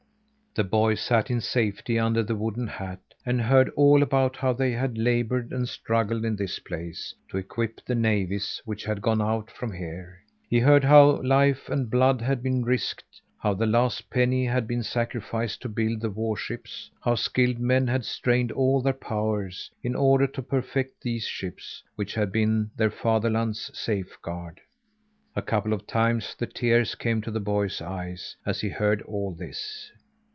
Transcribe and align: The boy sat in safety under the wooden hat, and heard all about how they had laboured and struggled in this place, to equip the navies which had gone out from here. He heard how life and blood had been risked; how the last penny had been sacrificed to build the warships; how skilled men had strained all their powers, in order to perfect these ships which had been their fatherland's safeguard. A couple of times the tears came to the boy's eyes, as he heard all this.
The 0.53 0.65
boy 0.65 0.95
sat 0.95 1.31
in 1.31 1.39
safety 1.39 1.97
under 1.97 2.21
the 2.21 2.35
wooden 2.35 2.67
hat, 2.67 2.99
and 3.25 3.39
heard 3.39 3.69
all 3.77 4.03
about 4.03 4.35
how 4.35 4.51
they 4.51 4.73
had 4.73 4.97
laboured 4.97 5.53
and 5.53 5.65
struggled 5.65 6.25
in 6.25 6.35
this 6.35 6.59
place, 6.59 7.13
to 7.29 7.37
equip 7.37 7.79
the 7.85 7.95
navies 7.95 8.61
which 8.65 8.83
had 8.83 9.01
gone 9.01 9.21
out 9.21 9.49
from 9.49 9.71
here. 9.71 10.19
He 10.49 10.59
heard 10.59 10.83
how 10.83 11.23
life 11.23 11.69
and 11.69 11.89
blood 11.89 12.19
had 12.19 12.43
been 12.43 12.65
risked; 12.65 13.21
how 13.39 13.53
the 13.53 13.65
last 13.65 14.09
penny 14.09 14.45
had 14.45 14.67
been 14.67 14.83
sacrificed 14.83 15.61
to 15.61 15.69
build 15.69 16.01
the 16.01 16.09
warships; 16.09 16.91
how 17.01 17.15
skilled 17.15 17.59
men 17.59 17.87
had 17.87 18.03
strained 18.03 18.51
all 18.51 18.81
their 18.81 18.91
powers, 18.91 19.71
in 19.81 19.95
order 19.95 20.27
to 20.27 20.41
perfect 20.41 21.01
these 21.01 21.23
ships 21.23 21.81
which 21.95 22.13
had 22.13 22.29
been 22.29 22.71
their 22.75 22.91
fatherland's 22.91 23.71
safeguard. 23.73 24.59
A 25.33 25.41
couple 25.41 25.71
of 25.71 25.87
times 25.87 26.35
the 26.35 26.45
tears 26.45 26.93
came 26.93 27.21
to 27.21 27.31
the 27.31 27.39
boy's 27.39 27.81
eyes, 27.81 28.35
as 28.45 28.59
he 28.59 28.67
heard 28.67 29.01
all 29.03 29.33
this. 29.33 29.89